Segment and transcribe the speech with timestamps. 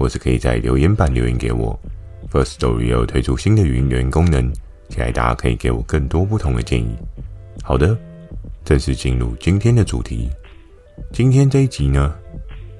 [0.00, 1.78] 或是可以在留言板留言给我。
[2.32, 4.50] Firstory 有推出新的语音留言功能，
[4.88, 6.96] 期待大家可以给我更多不同的建议。
[7.62, 7.94] 好的，
[8.64, 10.30] 正式进入今天的主题。
[11.12, 12.14] 今天这一集呢，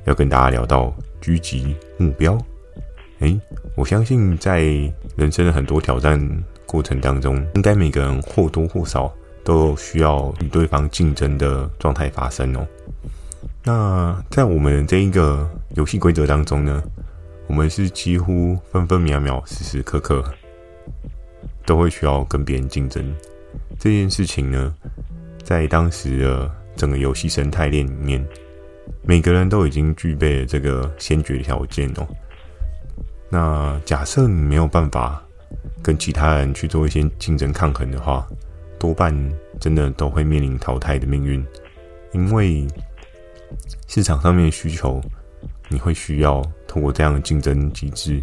[0.06, 2.38] 要跟大家聊到狙击目标。
[3.18, 3.38] 诶，
[3.76, 4.62] 我相信在
[5.14, 6.18] 人生的很多挑战
[6.64, 9.12] 过程当中，应该每个人或多或少
[9.44, 12.66] 都需要与对方竞争的状态发生哦。
[13.62, 16.82] 那在我们这一个游戏规则当中呢，
[17.50, 20.24] 我们是几乎分分秒秒、时时刻刻
[21.66, 23.12] 都会需要跟别人竞争
[23.76, 24.72] 这件事情呢，
[25.42, 28.24] 在当时的整个游戏生态链里面，
[29.02, 32.06] 每个人都已经具备了这个先决条件哦。
[33.28, 35.20] 那假设你没有办法
[35.82, 38.24] 跟其他人去做一些竞争抗衡的话，
[38.78, 39.12] 多半
[39.58, 41.44] 真的都会面临淘汰的命运，
[42.12, 42.64] 因为
[43.88, 45.02] 市场上面的需求。
[45.70, 48.20] 你会需要通过这样的竞争机制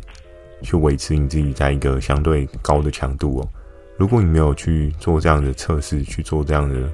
[0.62, 3.50] 去维持你自己在一个相对高的强度哦。
[3.98, 6.92] 如果你没有去做这样的测试，去做这样的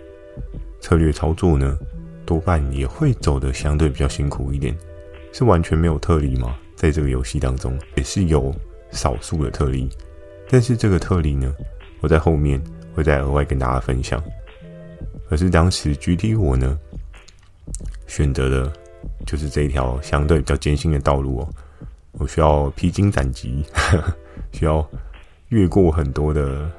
[0.79, 1.77] 策略操作呢，
[2.25, 4.77] 多半也会走得相对比较辛苦一点。
[5.31, 6.55] 是完全没有特例吗？
[6.75, 8.53] 在这个游戏当中，也是有
[8.91, 9.89] 少数的特例。
[10.49, 11.51] 但是这个特例呢，
[11.99, 12.61] 我在后面
[12.93, 14.23] 会再额外跟大家分享。
[15.27, 16.77] 可是当时 G T 我呢，
[18.05, 18.71] 选择了。
[19.25, 21.49] 就是这一条相对比较艰辛的道路哦，
[22.13, 23.63] 我需要披荆斩棘，
[24.51, 24.87] 需要
[25.49, 26.69] 越过很多的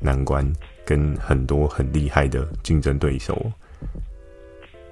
[0.00, 0.50] 难关，
[0.84, 3.50] 跟很多很厉害的竞争对手。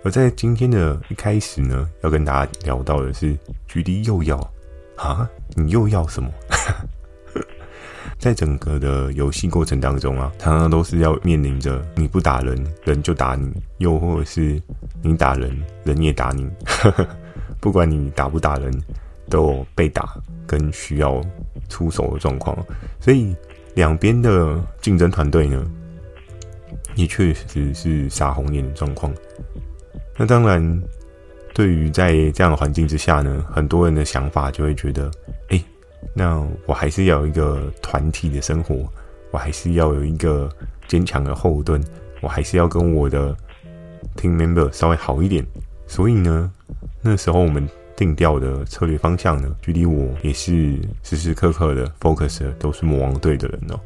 [0.05, 3.39] 而在今天的一开始呢，要跟大家聊到的是
[3.69, 4.37] ，GD 又要
[4.97, 6.31] 啊，你又要什么？
[8.23, 14.63] 在整个的游戏过程当中啊，常常都是要面临着你不打人，人就打你；又或者是
[15.03, 16.49] 你打人，人也打你。
[17.59, 18.73] 不管你打不打人，
[19.29, 20.15] 都有被打
[20.47, 21.21] 跟需要
[21.69, 22.57] 出手的状况。
[23.01, 23.35] 所以
[23.75, 25.69] 两边的竞争团队呢，
[26.95, 29.13] 也确实是杀红眼的状况。
[30.17, 30.83] 那当然，
[31.53, 35.11] 对于在这样的环境之下呢，很多人的想法就会觉得，
[36.15, 38.89] 那我还是要有一个团体的生活，
[39.31, 40.49] 我还是要有一个
[40.87, 41.83] 坚强的后盾，
[42.21, 43.35] 我还是要跟我的
[44.17, 45.45] team member 稍微好一点。
[45.87, 46.51] 所以呢，
[47.01, 53.79] 那时候我们定调的策略方向呢，距离我也是时时刻刻的 focus 都是魔王队的人哦，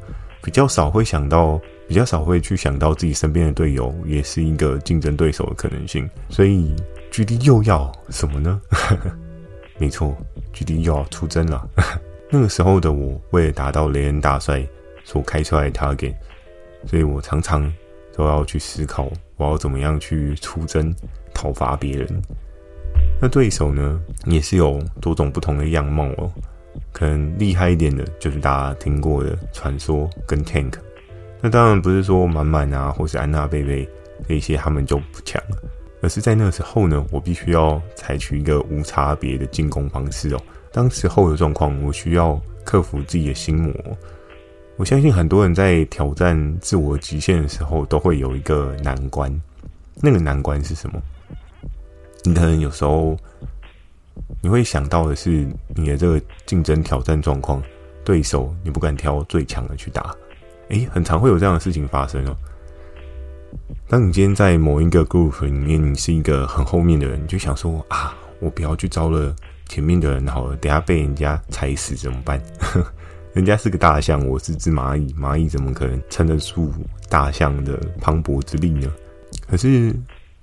[0.43, 6.09] 比较少会想到，比较少会去想到自己身边的队友也是一个竞争对手的可能性。
[6.29, 6.75] 所以
[7.11, 8.61] 距离又要什么呢？
[9.79, 10.17] 没错
[10.53, 11.69] 距离又要出征了。
[12.29, 14.67] 那个时候的我，为了达到雷恩大帅
[15.05, 16.15] 所开出来的 target，
[16.87, 17.73] 所以我常常
[18.15, 20.95] 都要去思考，我要怎么样去出征
[21.33, 22.23] 讨伐别人。
[23.21, 26.31] 那对手呢，也是有多种不同的样貌哦。
[26.93, 30.75] 可能厉害一点的，就是大家听过的传说跟 Tank。
[31.41, 33.89] 那当然不是说满满啊，或是安娜贝贝
[34.29, 35.41] 这些他们就不强，
[36.03, 40.41] 而是在那个时候呢，我必须要采取一个无差别的进攻方式哦。
[40.77, 43.73] 当时候的状况，我需要克服自己的心魔。
[44.77, 49.33] 我相信很多人在挑战自我极限的时候，都会有一个难关。
[50.03, 51.01] 那个难关是什么？
[52.25, 53.17] 你可能有时候
[54.43, 57.63] 你会想到的是你的这个竞争挑战状况，
[58.05, 60.15] 对手你不敢挑最强的去打。
[60.69, 62.37] 诶，很常会有这样的事情发生哦。
[63.89, 69.35] 当你今天在某一个 group 里面，你是一个很后面的人，你就想说啊，我不要去招了。
[69.69, 72.41] 前面的人好了，等下被人家踩死怎么办？
[73.35, 76.73] 人家是个大象，我是只蚂蚁，蚂蚁怎么可能撑得住
[77.09, 78.91] 大象的磅礴之力呢？
[79.49, 79.95] 可是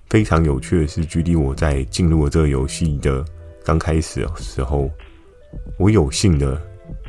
[0.09, 3.25] 非常有趣的是，距离我在进入了这个游戏的
[3.65, 4.91] 刚开始的时候，
[5.77, 6.61] 我有幸的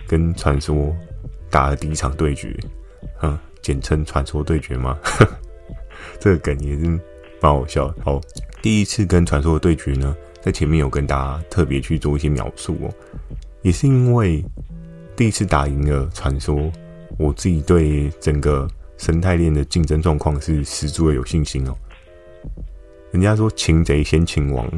[0.07, 0.95] 跟传说
[1.51, 2.57] 打了第一场对决，
[3.21, 4.99] 嗯，简称传说对决吗？
[6.19, 6.87] 这个梗也是
[7.43, 7.97] 蛮好笑的。
[8.03, 8.19] 好，
[8.63, 10.17] 第一次跟传说的对决呢？
[10.45, 12.93] 在前面有跟大家特别去做一些描述哦，
[13.63, 14.45] 也是因为
[15.17, 16.71] 第一次打赢了传说，
[17.17, 18.69] 我自己对整个
[18.99, 21.75] 生态链的竞争状况是十足的有信心哦。
[23.11, 24.71] 人家说擒贼先擒王，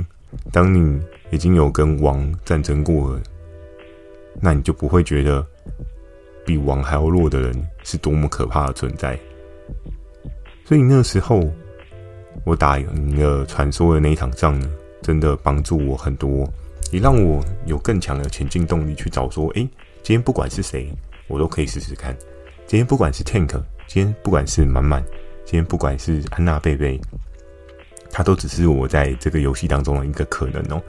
[0.53, 1.03] 当你
[1.33, 3.21] 已经有跟王战争过了，
[4.41, 5.45] 那你就不会觉得
[6.45, 9.19] 比王还要弱的人是多么可怕的存在。
[10.65, 11.43] 所以那时候
[12.45, 14.71] 我打赢了传说的那一场仗呢，
[15.03, 16.49] 真的帮助我很多，
[16.91, 19.61] 也让我有更强的前进动力去找说，诶，
[20.03, 20.91] 今天不管是谁，
[21.29, 22.17] 我都可以试试看。
[22.67, 23.49] 今天不管是 Tank，
[23.87, 25.03] 今天不管是满满，
[25.45, 27.01] 今天不管是安娜贝贝，
[28.11, 30.83] 他都只是我在这个游戏当中的一个可能哦。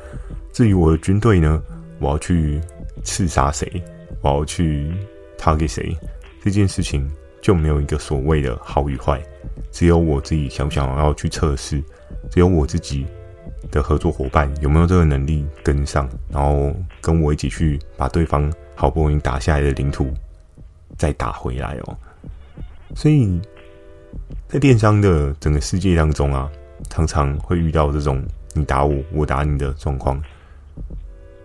[0.51, 1.62] 至于我的军队呢，
[2.00, 2.59] 我要去
[3.04, 3.81] 刺杀谁，
[4.21, 4.92] 我要去
[5.38, 5.95] target 谁，
[6.44, 7.07] 这件事情
[7.42, 9.21] 就没有一个所谓的好与坏，
[9.71, 11.83] 只有我自己想不想要去测试，
[12.31, 13.06] 只有我自己
[13.71, 20.12] 的合作伙伴有没有这个能力跟上，然后跟我一起去把对方好不容易打下来的领土
[20.98, 21.98] 再打回来哦。
[22.95, 23.39] 所以
[24.48, 26.50] 在电商的整个世界当中啊，
[26.89, 28.24] 常常会遇到这种
[28.54, 30.21] 你打我，我打你的状况。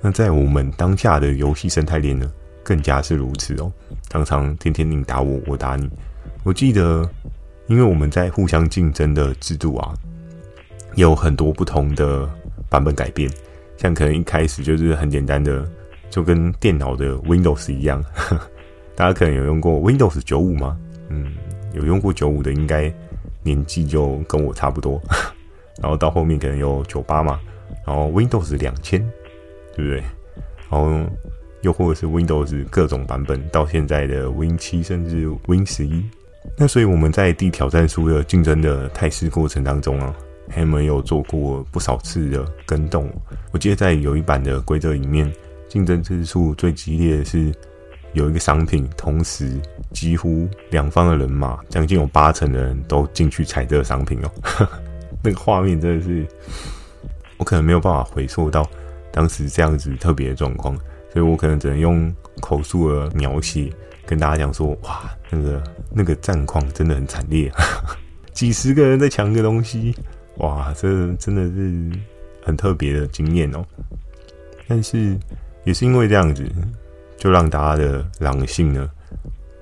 [0.00, 2.30] 那在我们当下的游戏生态链呢，
[2.62, 3.72] 更加是如此哦。
[4.08, 5.88] 常常天天你打我，我打你。
[6.44, 7.08] 我记得，
[7.66, 9.94] 因为我们在互相竞争的制度啊，
[10.94, 12.28] 有很多不同的
[12.68, 13.30] 版本改变。
[13.76, 15.68] 像可能一开始就是很简单的，
[16.10, 18.02] 就跟电脑的 Windows 一样。
[18.94, 20.78] 大家可能有用过 Windows 九五吗？
[21.08, 21.34] 嗯，
[21.72, 22.92] 有用过九五的，应该
[23.42, 25.00] 年纪就跟我差不多。
[25.80, 27.40] 然后到后面可能有九八嘛，
[27.86, 29.02] 然后 Windows 两千。
[29.74, 30.02] 对不对？
[30.70, 31.10] 然后
[31.62, 36.04] 又或者是 Windows 各种版本，到现在的 Win 七甚至 Win 十一。
[36.58, 40.14] 那所以我们在地挑战书的竞争的态势过程当中啊，
[40.52, 43.10] 还没有做过不少次的跟动。
[43.50, 45.32] 我记得在有一版的规则里面，
[45.68, 47.52] 竞争次数最激烈的是
[48.12, 49.58] 有一个商品，同时
[49.92, 54.68] 几乎两方的人马将近有八成的人都进去采这个商品哦。
[55.24, 56.26] 那个画面真的是，
[57.38, 58.68] 我可能没有办法回溯到。
[59.10, 60.74] 当时这样子特别的状况，
[61.12, 62.10] 所以我可能只能用
[62.40, 63.70] 口述的描写
[64.06, 67.52] 跟大家讲说：哇，那个那个战况真的很惨烈，
[68.32, 69.94] 几十个人在抢个东西，
[70.38, 71.98] 哇，这真的是
[72.42, 73.64] 很特别的经验哦。
[74.66, 75.16] 但是
[75.64, 76.46] 也是因为这样子，
[77.16, 78.90] 就让大家的狼性呢，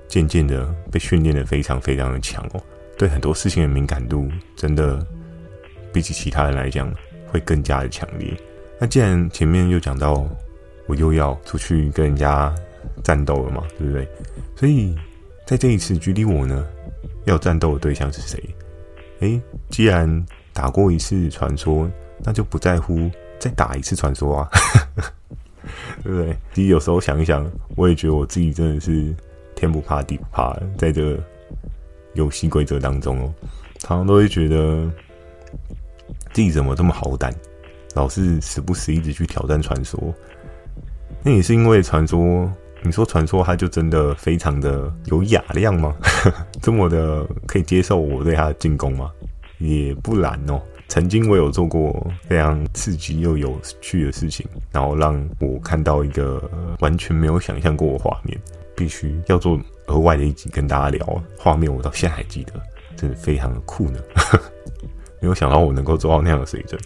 [0.07, 2.63] 渐渐的被训练得非常非常的强哦，
[2.97, 5.05] 对很多事情的敏感度，真的
[5.91, 6.91] 比起其他人来讲，
[7.27, 8.33] 会更加的强烈。
[8.79, 10.27] 那既然前面又讲到
[10.87, 12.53] 我又要出去跟人家
[13.03, 14.07] 战斗了嘛，对不对？
[14.55, 14.95] 所以
[15.45, 16.65] 在这一次距离我呢
[17.25, 18.41] 要战斗的对象是谁？
[19.19, 21.89] 诶，既然打过一次传说，
[22.23, 23.09] 那就不在乎
[23.39, 24.49] 再打一次传说啊，
[26.03, 26.35] 对不对？
[26.53, 29.13] 其实有时候想一想，我也觉得我自己真的是
[29.55, 31.23] 天不怕地不怕，在这个
[32.13, 33.33] 游戏规则当中哦，
[33.79, 34.89] 常常都会觉得
[36.33, 37.33] 自己怎么这么好胆。
[37.93, 39.99] 老是时不时一直去挑战传说，
[41.23, 42.49] 那也是因为传说，
[42.83, 45.93] 你说传说他就真的非常的有雅量吗？
[46.61, 49.11] 这么的可以接受我对他的进攻吗？
[49.61, 50.61] 也不然哦。
[50.87, 58.37] 曾经我有做过非常刺激又有趣的事情，然后让我看到一个完全没有想象过的画面，
[58.75, 61.23] 必须要做额外的一集跟大家聊。
[61.37, 62.61] 画面我到现在还记得，
[62.97, 63.99] 真的非常的酷呢。
[65.21, 66.81] 没有想到我能够做到那样的水准。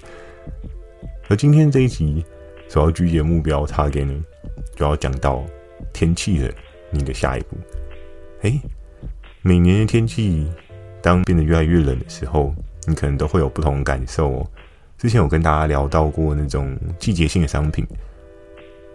[1.28, 2.24] 而今天这一集
[2.68, 4.22] 所要聚集的目标，他给你
[4.76, 5.44] 就要讲到
[5.94, 6.54] 天气的
[6.92, 7.58] 你的下一步。
[8.42, 8.62] 诶，
[9.42, 10.46] 每年的天气
[11.06, 12.52] 当变得越来越冷的时候，
[12.88, 14.48] 你可能都会有不同的感受哦。
[14.98, 17.86] 之前有跟大家聊到过那种季节性的商品，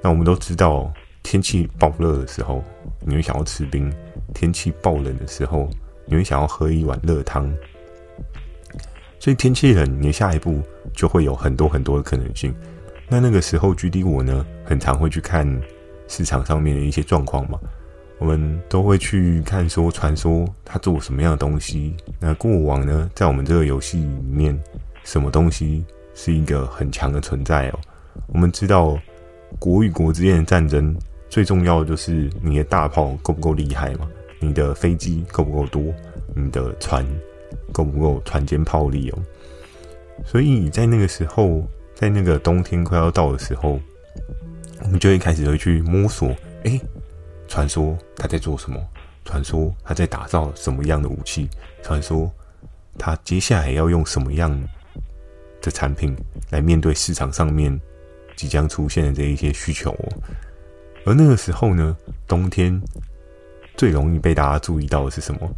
[0.03, 2.65] 那我们都知道，天气爆热的时候，
[3.07, 3.89] 你会想要吃冰；
[4.35, 5.71] 天气爆冷的时候，
[6.05, 7.49] 你会想要喝一碗热汤。
[9.21, 10.61] 所以天气冷，你下一步
[10.93, 12.53] 就会有很多很多的可能性。
[13.09, 15.47] 那那个时候，GD 我呢，很常会去看
[16.09, 17.61] 市场上面的一些状况嘛。
[18.21, 21.97] 我们都会去看说，传说它做什么样的东西。
[22.21, 24.57] 那过往呢，在我们这个游戏里面，
[25.05, 25.83] 什么东西
[26.15, 27.81] 是一个很强的存在哦？
[28.27, 28.97] 我们知道，
[29.59, 30.95] 国与国之间的战争，
[31.31, 34.07] 最重要的就是你的大炮够不够厉害嘛？
[34.39, 35.83] 你的飞机够不够多？
[36.37, 37.05] 你的船？
[37.73, 39.19] 够不够船坚炮利哦？
[40.27, 41.63] 所以在那个时候，
[41.95, 43.81] 在那个冬天快要到的时候，
[44.83, 46.35] 我们就会开始会去摸索。
[46.65, 46.79] 诶，
[47.51, 48.81] 传说他在做什么？
[49.25, 51.51] 传说他在打造什么样的武器？
[51.83, 52.31] 传说
[52.97, 54.51] 他接下来要用什么样
[55.61, 56.17] 的产品
[56.51, 57.79] 来面对市场上面
[58.37, 60.09] 即将出现的这一些需求哦？
[61.05, 61.97] 而那个时候呢，
[62.29, 62.81] 冬天
[63.77, 65.51] 最容易被大家注意到的是什么？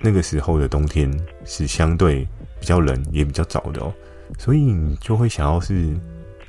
[0.00, 1.10] 那个时候的冬天
[1.44, 2.26] 是相对
[2.60, 3.92] 比较冷，也比较早的哦，
[4.38, 5.92] 所以你就会想要是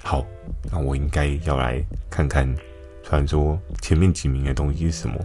[0.03, 0.23] 好，
[0.71, 2.47] 那我应该要来看看
[3.13, 5.15] 传说前面几名的东西是什么。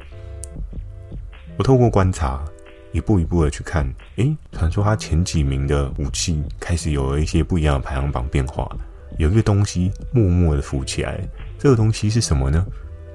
[1.56, 2.44] 我透过观察，
[2.92, 8.70] 一步一步的去看，诶，传说它前几名的武器开始有了一些不一样的排行榜变化，
[9.16, 11.18] 有一个东西默默的浮起来。
[11.58, 12.62] 这个东西是什么呢？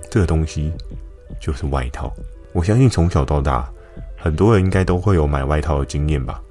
[0.09, 0.73] 这个东西
[1.39, 2.11] 就是外套。
[2.51, 3.71] 我相信从小到大，
[4.17, 6.41] 很多人应该都会有买外套的经验吧，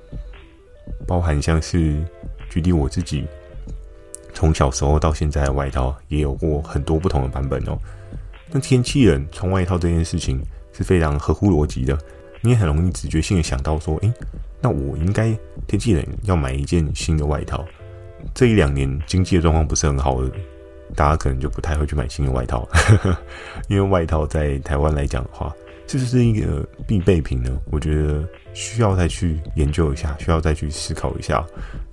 [1.08, 2.00] 包含像是
[2.48, 3.26] 举例我自己，
[4.32, 7.76] 从小时候到现在的外套也有过很多不同的版本哦。
[8.52, 10.40] 那天气冷穿外套这件事情，
[10.72, 11.98] 是非常合乎逻辑的，
[12.42, 14.12] 你也很容易直觉性的想到说，诶，
[14.60, 15.34] 那我应该
[15.66, 17.64] 天气冷要买一件新的外套。
[18.34, 20.30] 这一两年经济的状况不是很好的，
[20.94, 22.68] 大家可能就不太会去买新的外套，
[23.68, 25.52] 因为外套在台湾来讲的话，
[25.88, 27.58] 是不是一个必备品呢？
[27.70, 31.44] 我觉得需要再去研究一下，需要再去思考一下，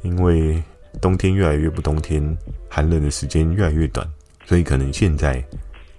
[0.04, 0.62] 因为
[1.01, 2.22] 冬天越来越不冬天，
[2.70, 4.06] 寒冷的时间越来越短，
[4.46, 5.44] 所以可能现在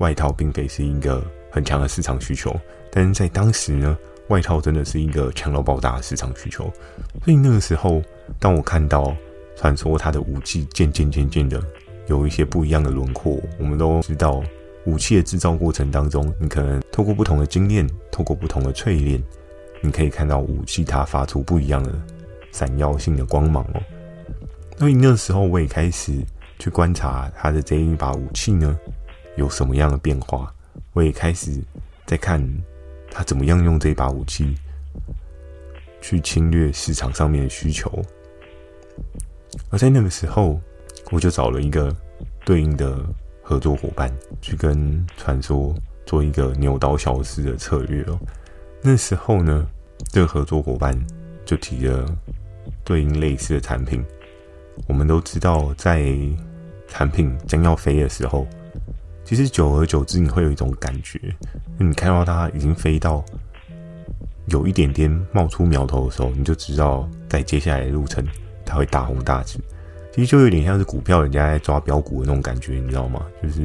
[0.00, 1.24] 外套并非是一个。
[1.52, 2.54] 很强的市场需求，
[2.92, 6.72] 但是在当时呢，外套真的是一个强到爆炸的市场需求。
[7.24, 8.00] 所以那个时候，
[8.38, 9.12] 当我看到
[9.56, 11.60] 传说它的武器渐渐渐渐的
[12.06, 14.40] 有一些不一样的轮廓，我们都知道，
[14.84, 19.20] 武器的制造过程当中，你可能透过不同的精炼，透过不同的淬炼，
[19.80, 21.92] 你可以看到武器它发出不一样的
[22.52, 23.82] 闪耀性的光芒哦。
[24.78, 26.12] 所以那时候，我也开始
[26.60, 28.78] 去观察它的这一把武器呢，
[29.36, 30.52] 有什么样的变化。
[30.92, 31.60] 我也开始
[32.06, 32.42] 在看
[33.10, 34.54] 他怎么样用这把武器
[36.00, 37.90] 去侵略市场上面的需求，
[39.68, 40.60] 而在那个时候，
[41.10, 41.94] 我就找了一个
[42.44, 42.98] 对应的
[43.42, 45.74] 合作伙伴去跟传说
[46.06, 48.18] 做一个牛刀小试的策略哦。
[48.82, 49.66] 那时候呢，
[50.10, 50.98] 这个合作伙伴
[51.44, 52.06] 就提了
[52.84, 54.04] 对应类似的产品。
[54.86, 56.14] 我们都知道，在
[56.88, 58.46] 产品将要飞的时候。
[59.30, 61.16] 其实久而久之，你会有一种感觉，
[61.78, 63.24] 你看到它已经飞到
[64.48, 68.26] 有一点点冒出苗头的时候，你就知道在接下来的路程
[68.66, 69.60] 它会大红大紫。
[70.12, 73.24] 其实就有点像是股票人家在抓标股的那种感觉，你知道吗？
[73.40, 73.60] 就是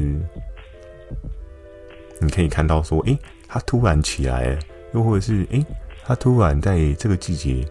[2.20, 3.18] 你可以看到说，诶，
[3.48, 4.58] 它突然起来了，
[4.94, 5.66] 又或者是诶，
[6.04, 7.66] 它突然在这个季节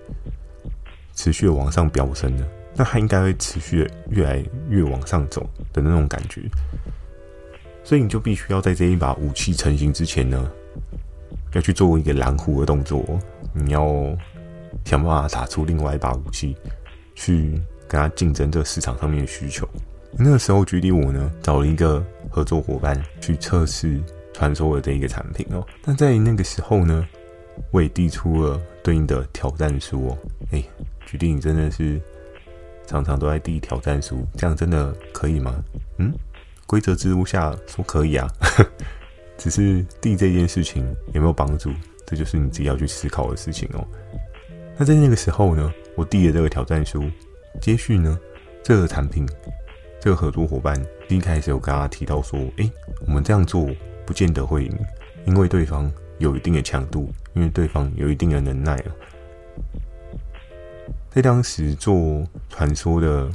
[1.14, 6.42] 持续往上飙升了，那它应该会持续的越来越往上走的那种感觉。
[7.86, 10.52] 所以你就必须要在这一把武器成型之前呢，
[11.54, 13.06] 要去做一个蓝湖的动作。
[13.54, 13.86] 你要
[14.84, 16.58] 想办法打出另外一把武器，
[17.14, 19.70] 去跟他竞争这市场上面的需求。
[20.18, 24.02] 那个时候，举例我呢，找了一个合作伙伴去测试
[24.34, 25.64] 传说的这一个产品哦。
[25.84, 27.08] 那在那个时候呢，
[27.70, 30.18] 我也递出了对应的挑战书哦。
[30.52, 30.64] 哎，
[31.06, 32.02] 举例你真的是
[32.88, 35.64] 常常都在递挑战书，这样真的可以吗？
[36.00, 36.12] 嗯？
[36.68, 38.28] 规则之路下说可以啊，
[39.38, 41.72] 只是递这件事情有没有帮助，
[42.06, 43.86] 这就是你自己要去思考的事情哦。
[44.78, 47.04] 那在那个时候呢，我递了这个挑战书，
[47.62, 48.20] 接续呢，
[48.64, 49.28] 这个产品，
[50.02, 50.76] 这个合作伙伴
[51.08, 52.70] 一开始有跟他提到说，诶，
[53.08, 53.68] 我们这样做
[54.06, 54.78] 不见得会赢，
[55.26, 58.96] 因为对方有一定的强度，因为对方有一定的能耐了。
[61.12, 63.30] 在当时做传说的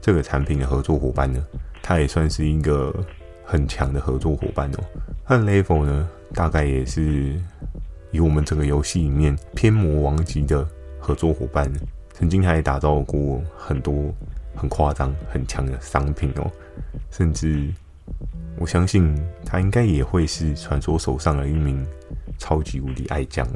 [0.00, 1.40] 这个产品的合作伙伴呢，
[1.82, 2.94] 他也算是一个
[3.44, 4.78] 很强的合作伙伴哦。
[5.26, 7.34] 他的 level 呢，大概也是
[8.12, 10.66] 以我们整个游戏里面偏魔王级的
[11.00, 11.70] 合作伙伴。
[12.12, 14.14] 曾经还打造过很多
[14.54, 16.50] 很夸张、很强的商品哦。
[17.10, 17.68] 甚至
[18.56, 21.84] 我相信他应该也会是传说手上的一名
[22.38, 23.46] 超级无敌爱将。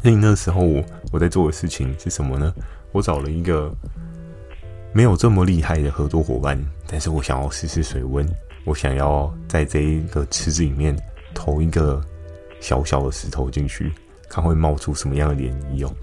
[0.00, 0.62] 所以那时候
[1.10, 2.54] 我在做的事情是什么呢？
[2.92, 3.74] 我找了一个。
[4.92, 8.28] 没有这么厉害的合作伙伴，但是我想要试试水温，
[8.64, 10.96] 我想要在这一个池子里面
[11.34, 12.02] 投一个
[12.60, 13.92] 小小的石头进去，
[14.28, 15.94] 看会冒出什么样的涟漪哦。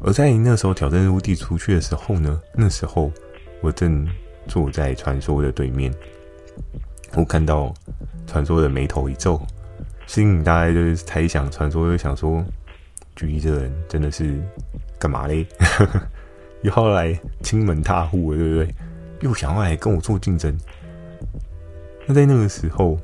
[0.00, 3.10] 而在那时候挑战陆地出去的时候呢，那时候
[3.60, 4.06] 我正
[4.46, 5.92] 坐在传说的对面，
[7.14, 7.74] 我看到
[8.26, 9.40] 传说的眉头一皱，
[10.06, 12.44] 心里大概就是猜想，传说就想说，
[13.16, 14.40] 举一这人真的是
[15.00, 15.44] 干嘛嘞？
[16.62, 18.74] 又要来亲门踏户了，对不对？
[19.20, 20.56] 又想要来跟我做竞争。
[22.06, 22.98] 那在那个时候，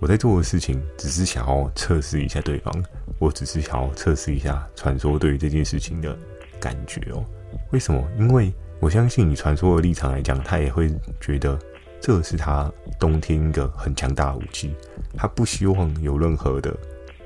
[0.00, 2.84] 我在做的事情只是想要测试一下对方，
[3.18, 6.16] 我只是想要测试一下传说对于这件事情的
[6.60, 7.24] 感觉哦。
[7.70, 8.02] 为什么？
[8.18, 10.90] 因为我相信以传说的立场来讲，他也会
[11.20, 11.58] 觉得
[12.00, 12.68] 这是他
[12.98, 14.74] 冬天一个很强大的武器，
[15.16, 16.76] 他不希望有任何的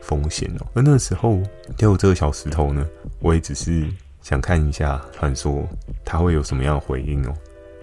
[0.02, 0.66] 风险哦。
[0.74, 1.40] 而那时候，
[1.76, 2.86] 就这个小石头呢，
[3.20, 3.86] 我也只是。
[4.26, 5.64] 想看一下传说
[6.04, 7.32] 他会有什么样的回应哦。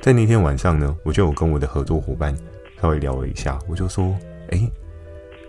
[0.01, 2.35] 在那天晚上呢，我就有跟我的合作伙伴
[2.81, 4.13] 稍微聊了一下，我就说
[4.51, 4.69] ：“哎，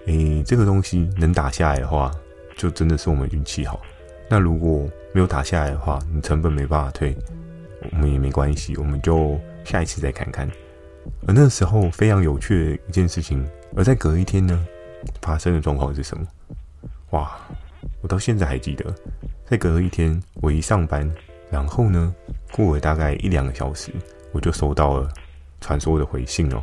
[0.06, 2.12] 哎，这个东西能打下来的话，
[2.56, 3.82] 就真的是我们运气好。
[4.28, 7.16] 那如果没有打下来的话，你成本没办法退，
[7.90, 10.48] 我们也没关系，我们就下一次再看看。”
[11.26, 14.64] 而那时候非常有趣的一件事情，而在隔一天呢，
[15.20, 16.24] 发生的状况是什么？
[17.10, 17.36] 哇，
[18.04, 18.94] 我到现在还记得，
[19.46, 21.10] 在隔了一天我一上班，
[21.50, 22.14] 然后呢，
[22.52, 23.90] 过了大概一两个小时。
[24.30, 25.08] 我就收到了
[25.58, 26.62] 传说的回信哦，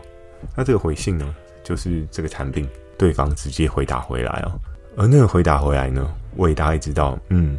[0.56, 1.34] 那这个回信呢，
[1.64, 4.52] 就是这个产品对方直接回答回来哦，
[4.96, 7.58] 而那个回答回来呢，我也大概知道，嗯，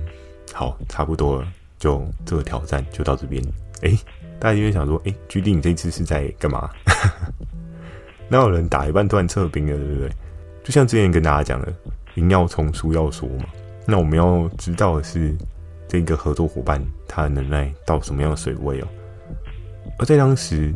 [0.52, 3.42] 好，差不多了，就这个挑战就到这边。
[3.80, 3.98] 哎，
[4.38, 6.70] 大家就会想说，哎，GD 你这次是在干嘛？
[8.28, 10.10] 哪有人打一半突然撤兵了，对不对？
[10.62, 11.72] 就像之前跟大家讲的，
[12.14, 13.46] 赢要从输要说嘛，
[13.86, 15.34] 那我们要知道的是，
[15.88, 18.88] 这个合作伙伴他的能耐到什么样的水位哦。
[19.98, 20.72] 而在当时，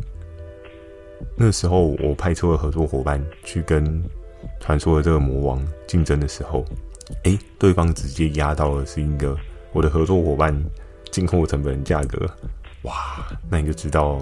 [1.36, 4.02] 那时候我派出了合作伙伴去跟
[4.60, 6.64] 传说的这个魔王竞争的时候，
[7.22, 9.36] 诶，对方直接压到的是一个
[9.72, 10.54] 我的合作伙伴
[11.10, 12.28] 进货成本价格，
[12.82, 14.20] 哇，那你就知道，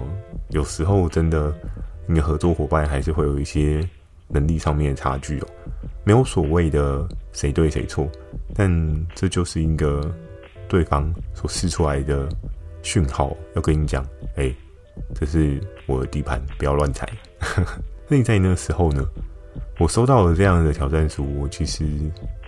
[0.49, 1.53] 有时候真的
[2.07, 3.87] 你的合作伙伴还是会有一些
[4.27, 5.47] 能力上面的差距哦，
[6.05, 8.09] 没有所谓的谁对谁错，
[8.53, 8.69] 但
[9.13, 10.15] 这就是一个
[10.69, 12.29] 对方所释出来的
[12.81, 14.55] 讯号，要跟你讲，诶。
[15.13, 17.05] 这是我的地盘，不要乱踩。
[18.07, 19.05] 那你在那个时候呢，
[19.77, 21.85] 我收到了这样的挑战书，我其实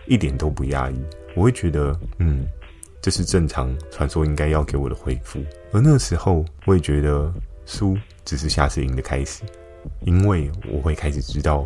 [0.06, 0.96] 一点都不压抑。
[1.36, 2.48] 我会觉得，嗯，
[3.02, 5.44] 这是正常传说应该要给我的回复。
[5.74, 7.30] 而那时候，我也觉得
[7.66, 9.44] 输只是下次赢的开始，
[10.06, 11.66] 因为我会开始知道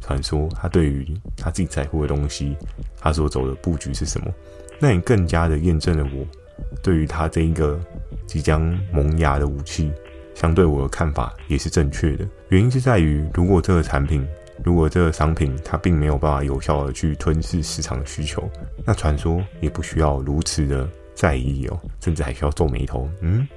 [0.00, 1.06] 传说他对于
[1.36, 2.56] 他自己在乎的东西，
[2.98, 4.26] 他所走的布局是什么。
[4.78, 6.26] 那也更加的验证了我
[6.82, 7.80] 对于他这一个。
[8.26, 8.60] 即将
[8.92, 9.90] 萌芽的武器，
[10.36, 12.24] 相对我的看法也是正确的。
[12.50, 14.24] 原因是在于，如果这个产品，
[14.62, 18.48] 如果这个商品它并没有办法有效的去吞噬市场的需求，
[18.86, 23.10] 那传说也不需要如此的在意哦，甚至还需要皱眉头。
[23.20, 23.48] 嗯，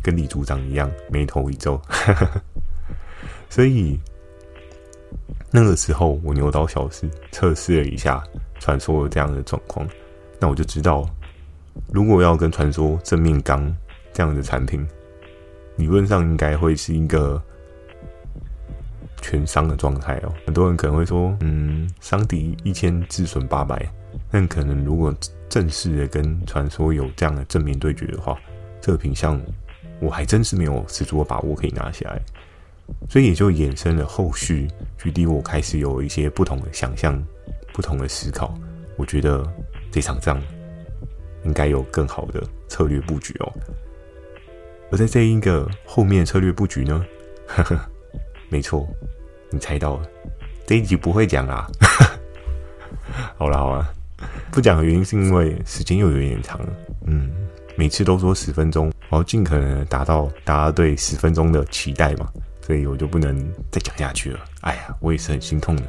[0.00, 1.82] 跟李组长一样，眉头一皱。
[3.50, 3.98] 所以
[5.54, 8.20] 那个时候，我牛刀小试测试了一下
[8.58, 9.88] 传说这样的状况，
[10.40, 11.08] 那我就知道，
[11.92, 13.74] 如果要跟传说正面刚。
[14.16, 14.86] 这样的产品，
[15.74, 17.42] 理论上应该会是一个
[19.20, 20.32] 全伤的状态哦。
[20.46, 23.84] 很多人可能会说，嗯，伤敌一千，自损八百。
[24.30, 25.12] 但可能如果
[25.48, 28.38] 正式的跟传说有这样的正面对决的话，
[28.80, 29.36] 这个品相
[29.98, 32.22] 我还真是没有十足的把握可以拿下来。
[33.08, 34.68] 所以也就衍生了后续，
[34.98, 37.22] 距离我开始有一些不同的想象、
[37.72, 38.54] 不同的思考。
[38.96, 39.44] 我觉得
[39.90, 40.40] 这场仗
[41.44, 43.52] 应该有更好的策略布局哦。
[44.90, 47.04] 而在这一个后面策略布局呢，
[47.46, 47.78] 呵呵，
[48.48, 48.86] 没错，
[49.50, 50.08] 你猜到了，
[50.66, 51.66] 这一集不会讲 啦。
[53.36, 53.92] 好了好了，
[54.52, 56.72] 不讲的原因是因为时间又有点长了。
[57.06, 57.30] 嗯，
[57.76, 62.30] 每次都说十分钟，我要尽可能达到大家对十分钟的期待嘛，
[62.64, 63.36] 所以我就不能
[63.70, 64.40] 再讲下去了。
[64.62, 65.82] 哎呀，我也是很心痛的。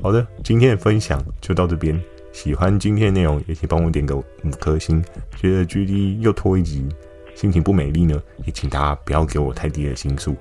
[0.00, 2.00] 好的，今天的分享就到这边。
[2.32, 4.24] 喜欢今天的内容，也请帮我点个五
[4.60, 5.04] 颗星。
[5.36, 6.88] 觉得 GD 又拖一集。
[7.34, 10.36] 心情不美丽呢，也请大家不要给我太低的星数，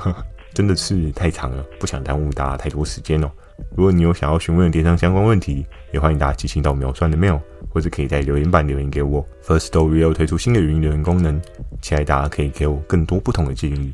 [0.54, 3.30] 真的是太长了，不想耽误大家太多时间哦。
[3.74, 9.26] 如果你有想要询问的电商相关问题，也欢迎大家寄信到秒算的 mail，或者可以在留言板留言给我。
[9.42, 11.40] First Story 又推出新的语音留言功能，
[11.80, 13.92] 期待大家可以给我更多不同的建议。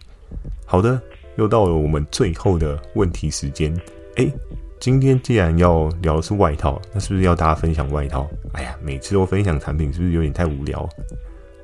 [0.66, 1.00] 好的，
[1.40, 3.74] 又到了我们最后的问题时间。
[4.16, 4.30] 诶，
[4.78, 8.28] 今天既然要聊的是外套，那是不是要大家分享外套？
[8.52, 10.86] 哎呀，每次都分享产品，是不是有点太无聊？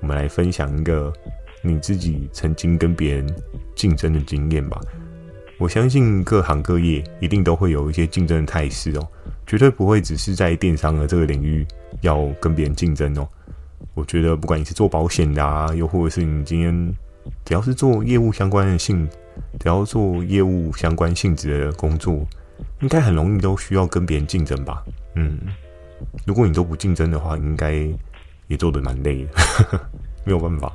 [0.00, 1.12] 我们来分享一个
[1.60, 3.36] 你自己曾经跟别人
[3.74, 4.80] 竞争的经验吧。
[5.58, 9.06] 我相信各行各业一定都会有一些竞争的态势哦，
[9.46, 11.66] 绝对不会只是在电商的这个领域
[12.00, 13.28] 要跟别人竞争哦。
[13.92, 16.94] 我觉得不管你是做保险的啊，又或者是你今天
[17.44, 19.06] 只要是做业务相关的性，
[19.60, 22.26] 只要做业务相关性质的工作，
[22.80, 24.82] 应该很容易都需要跟别人竞争吧。
[25.14, 25.38] 嗯，
[26.26, 27.88] 如果你都不竞争的话，应该。
[28.48, 29.80] 也做得蛮累的，
[30.22, 30.72] 没有办法。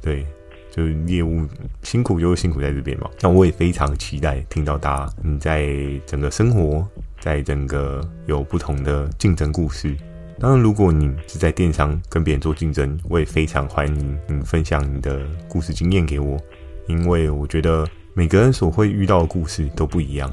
[0.00, 0.26] 对，
[0.70, 1.46] 就是业务
[1.82, 3.10] 辛苦，就是辛苦在这边嘛。
[3.20, 5.68] 那我也非常期待听到大家你在
[6.06, 6.82] 整个生活，
[7.20, 9.94] 在整个有不同的竞争故事。
[10.40, 16.40] 当然，如果你是在电商跟别人做竞争，我也非常欢迎你分享你的故事经验给我，
[16.86, 20.32] 因为我觉得每个人所会遇到的故事都不一样，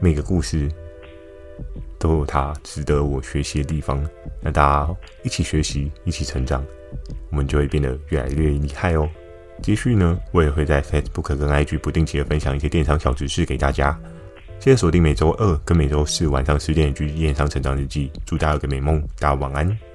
[0.00, 0.70] 每个故事。
[1.98, 4.04] 都有它值得我学习的地方，
[4.40, 6.64] 那大家一起学习，一起成长，
[7.30, 9.08] 我们就会变得越来越厉害哦。
[9.62, 13.96] 继续呢，我也会在 Facebook 跟 IG 不定期的分享一些电商小知识给大家。
[14.58, 19.91] 记得锁定每周二跟每周四晚上十点的《电商成长日记》，祝大家有个美梦，大家晚安。